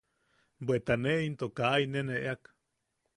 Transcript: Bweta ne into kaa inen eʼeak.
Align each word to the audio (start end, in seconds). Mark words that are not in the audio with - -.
Bweta 0.65 0.95
ne 1.03 1.13
into 1.27 1.45
kaa 1.57 1.75
inen 1.83 2.07
eʼeak. 2.17 2.41